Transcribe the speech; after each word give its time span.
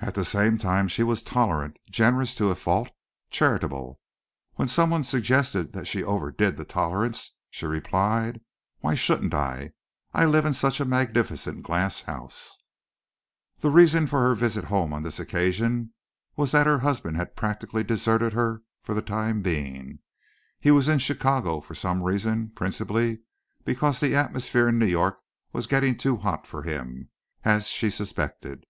At 0.00 0.14
the 0.14 0.24
same 0.24 0.56
time 0.56 0.88
she 0.88 1.02
was 1.02 1.22
tolerant, 1.22 1.76
generous 1.90 2.34
to 2.36 2.48
a 2.48 2.54
fault, 2.54 2.88
charitable. 3.28 4.00
When 4.54 4.68
someone 4.68 5.02
suggested 5.02 5.74
that 5.74 5.86
she 5.86 6.02
overdid 6.02 6.56
the 6.56 6.64
tolerance, 6.64 7.32
she 7.50 7.66
replied, 7.66 8.40
"Why 8.78 8.94
shouldn't 8.94 9.34
I? 9.34 9.72
I 10.14 10.24
live 10.24 10.46
in 10.46 10.54
such 10.54 10.80
a 10.80 10.86
magnificent 10.86 11.62
glass 11.62 12.00
house." 12.00 12.56
The 13.58 13.68
reason 13.68 14.06
for 14.06 14.20
her 14.22 14.34
visit 14.34 14.64
home 14.64 14.94
on 14.94 15.02
this 15.02 15.20
occasion 15.20 15.92
was 16.36 16.52
that 16.52 16.66
her 16.66 16.78
husband 16.78 17.18
had 17.18 17.36
practically 17.36 17.84
deserted 17.84 18.32
her 18.32 18.62
for 18.82 18.94
the 18.94 19.02
time 19.02 19.42
being. 19.42 19.98
He 20.58 20.70
was 20.70 20.88
in 20.88 20.98
Chicago 20.98 21.60
for 21.60 21.74
some 21.74 22.02
reason 22.02 22.48
principally 22.54 23.20
because 23.62 24.00
the 24.00 24.14
atmosphere 24.14 24.68
in 24.70 24.78
New 24.78 24.86
York 24.86 25.20
was 25.52 25.66
getting 25.66 25.98
too 25.98 26.16
hot 26.16 26.46
for 26.46 26.62
him, 26.62 27.10
as 27.44 27.68
she 27.68 27.90
suspected. 27.90 28.64